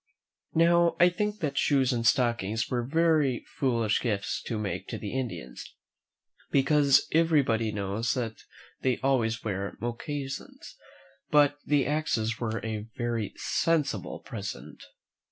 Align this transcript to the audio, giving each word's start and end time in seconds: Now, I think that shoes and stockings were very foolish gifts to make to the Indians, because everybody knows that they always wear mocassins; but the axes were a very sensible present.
Now, 0.55 0.95
I 0.99 1.09
think 1.09 1.41
that 1.41 1.59
shoes 1.59 1.93
and 1.93 2.07
stockings 2.07 2.71
were 2.71 2.81
very 2.83 3.45
foolish 3.59 4.01
gifts 4.01 4.41
to 4.47 4.57
make 4.57 4.87
to 4.87 4.97
the 4.97 5.13
Indians, 5.13 5.75
because 6.49 7.05
everybody 7.11 7.71
knows 7.71 8.15
that 8.15 8.37
they 8.81 8.97
always 9.03 9.43
wear 9.43 9.77
mocassins; 9.79 10.75
but 11.29 11.59
the 11.67 11.85
axes 11.85 12.39
were 12.39 12.65
a 12.65 12.87
very 12.97 13.33
sensible 13.37 14.21
present. 14.21 14.81